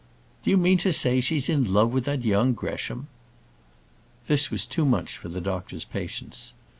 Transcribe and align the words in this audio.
"Do 0.43 0.49
you 0.49 0.57
mean 0.57 0.79
to 0.79 0.91
say 0.91 1.21
she's 1.21 1.47
in 1.47 1.71
love 1.71 1.93
with 1.93 2.05
that 2.05 2.23
young 2.25 2.53
Gresham?" 2.53 3.07
This 4.25 4.49
was 4.49 4.65
too 4.65 4.83
much 4.83 5.15
for 5.15 5.29
the 5.29 5.39
doctor's 5.41 5.85
patience. 5.85 6.53